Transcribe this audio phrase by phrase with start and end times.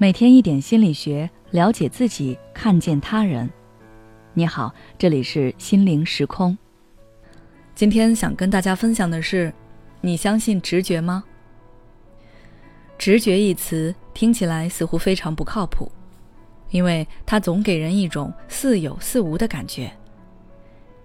[0.00, 3.50] 每天一点心理学，了解自己，看见他人。
[4.32, 6.56] 你好，这里是心灵时空。
[7.74, 9.52] 今天想跟大家分享的是：
[10.00, 11.24] 你相信直觉吗？
[12.96, 15.90] 直觉一词听起来似乎非常不靠谱，
[16.70, 19.90] 因为它总给人一种似有似无的感觉。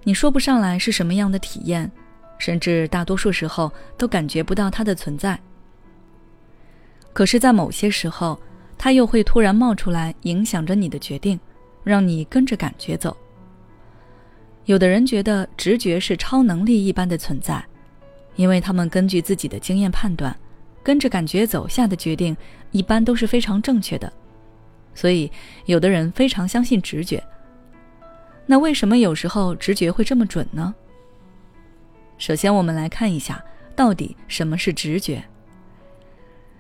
[0.03, 1.91] 你说不上来是什么样的体验，
[2.37, 5.39] 甚至大多数时候都感觉不到它的存在。
[7.11, 8.39] 可是，在某些时候，
[8.83, 11.39] 它又会突然冒出来，影响着你的决定，
[11.85, 13.15] 让你跟着感觉走。
[14.65, 17.63] 有的人觉得直觉是超能力一般的存在，
[18.35, 20.37] 因为他们根据自己的经验判断，
[20.83, 22.35] 跟着感觉走下的决定
[22.71, 24.11] 一般都是非常正确的，
[24.93, 25.31] 所以
[25.65, 27.23] 有的人非常相信直觉。
[28.45, 30.75] 那为什么有时候直觉会这么准呢？
[32.17, 33.41] 首先，我们来看一下
[33.77, 35.23] 到底什么是直觉。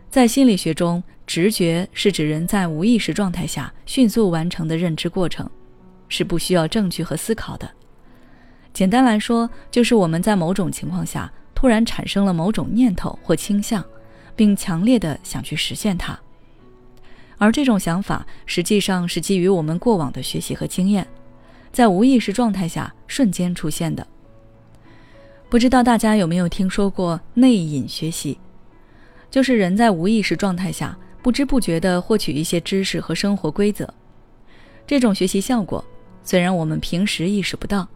[0.09, 5.49] 在心理学中，直觉是指人在无意识状态下迅速完成的认知过程，
[6.09, 7.69] 是不需要证据和思考的。
[8.73, 13.83] 简单来说，就是我们在某种情况下突然产生了某种念头或倾向，
[14.35, 16.19] 并强烈的想去实现它。
[17.37, 21.07] 而这种想法实际上是基于我们过往的学习和经验，
[21.71, 24.05] 在无意识状态下瞬间出现的。
[25.49, 28.39] 不知道大家有没有听说过内隐学习？
[29.29, 33.91] 就是人在无意识状态下不知不觉地获取一些知识和生活规则，
[34.85, 35.83] 这种学习效果
[36.21, 37.87] 虽然我们平时意识不到，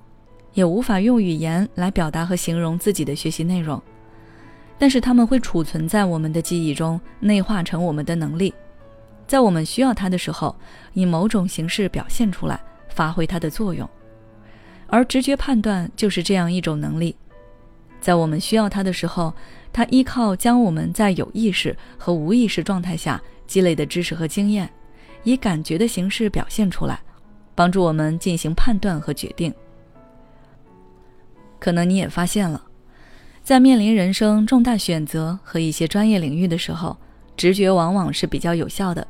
[0.53, 3.83] 也无法用语言来表达和形容自己的学习内容，
[4.80, 8.53] 但是他们会储存在我们的记忆中，内化成我们的能力，
[9.28, 10.55] 在我们需要它的时候，
[10.94, 13.88] 以某种形式表现出来，发挥它的作用。
[14.88, 17.14] 而直觉判断就是这样一种能力，
[18.00, 19.34] 在我们需要它的时候。
[19.73, 24.67] 它依靠将我们在有意识和无意识状态下积累的知识和经验，
[25.23, 27.00] 以感觉的形式表现出来，
[27.54, 29.54] 帮助我们进行判断和决定。
[31.60, 32.60] 可能你也发现了，
[33.44, 36.98] 在面临人生重大选择和一些专业领域的时候，
[37.36, 39.05] 直觉往往是比较有效的。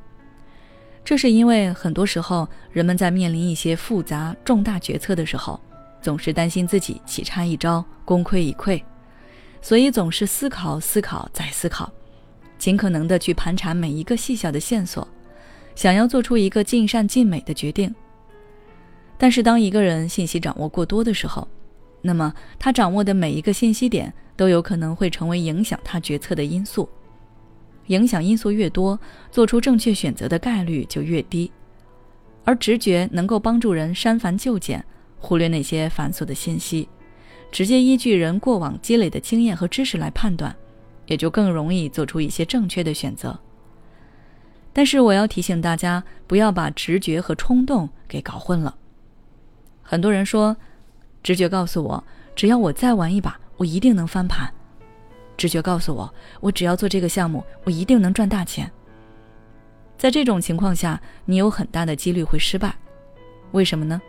[1.06, 5.58] 这是因为很多时候人们在面临一些复杂重大决策的时候，
[6.02, 8.82] 总是担心自己棋差一招，功亏一篑。
[9.62, 11.92] 所以总是思考、思考再思考，
[12.58, 15.08] 尽可能的去盘查每一个细小的线索，
[15.76, 17.94] 想要做出一个尽善尽美的决定。
[19.18, 21.48] 但是当一个人信息掌握过多的时候，
[22.02, 26.88] 那么他掌握的每一个信息点都有可能会成为影响他决策的因素。
[27.88, 29.00] 影响因素越多，
[29.32, 31.52] 做出正确选择的概率就越低。
[32.44, 34.86] 而直觉能够帮助人删繁就简，
[35.28, 36.88] 忽略那些繁琐的信息。
[37.52, 40.56] 直接依据人过往积累的经验和知识来判断，
[41.06, 43.38] 也就更容易做出一些正确的选择。
[44.72, 48.74] 但是我要提醒大家，不要把直觉和冲动给搞混了。
[49.82, 50.56] 很多人说，
[51.22, 52.02] 直觉告诉我，
[52.34, 54.48] 只要我再玩一把，我一定能翻盘；
[55.36, 58.70] 直觉告诉我，我只要做这个项目，我一定能赚大钱。
[59.98, 62.76] 在这种情况下，你有很大的几率会失败。
[63.52, 64.02] 为什么呢？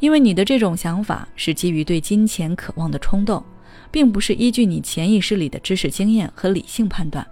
[0.00, 3.42] 因为你的这种想法是基于对金钱渴望的冲动，
[3.90, 7.24] 并不是依据你潜意识里的知识经验和理性判断。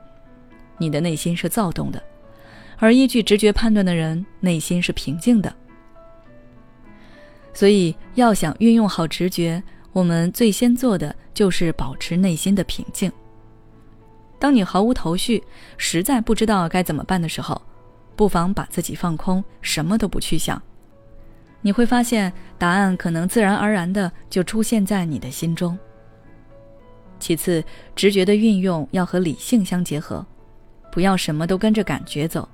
[0.76, 2.00] 你的内心是躁动的，
[2.76, 5.52] 而依据直觉判断的人内心是平静的。
[7.52, 9.60] 所以，要想运用好直觉，
[9.92, 13.10] 我们最先做的就是保持内心的平静。
[14.38, 15.42] 当你毫无头绪，
[15.78, 17.60] 实在不知道该怎么办的时候，
[18.14, 20.62] 不妨把自己放空，什么都不去想。
[21.60, 25.76] 你会发现，答案可能自然而然的就出现在你的心中。
[27.18, 27.62] 其次，
[27.96, 30.24] 直觉的运用要和理性相结合，
[30.92, 32.48] 不要什么都跟着感觉走。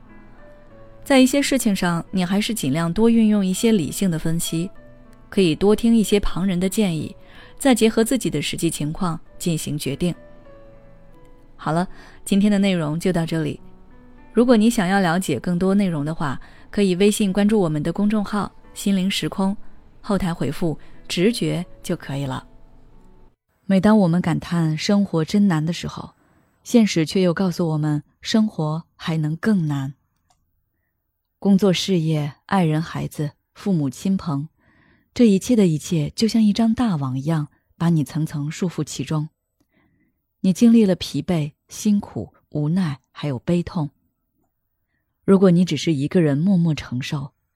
[1.04, 4.70] 在一些事情上，你还是尽量多运用一些理性的分析，
[5.28, 7.14] 可以多听一些旁人的建议，
[7.58, 10.14] 再结合自己的实际情况进行决定。
[11.56, 11.86] 好了，
[12.24, 13.60] 今天的内容就到这里。
[14.32, 16.40] 如果你想要了解更多内容的话，
[16.70, 18.50] 可以微信关注我们的公众号。
[18.74, 19.56] 心灵时空，
[20.00, 20.78] 后台回复
[21.08, 22.46] “直觉”就可以了。
[23.64, 26.14] 每当我们感叹生活真难的时候，
[26.64, 29.94] 现实却又告诉我们，生活还能更难。
[31.38, 34.48] 工作、事业、爱人、孩子、父母亲朋，
[35.12, 39.28] 这一切的一切，就像一张大网一样，把你层层束缚其中。
[40.40, 43.90] 你经历了疲惫、辛苦、无奈，还有悲痛。
[45.24, 47.33] 如果你只是一个人默默承受，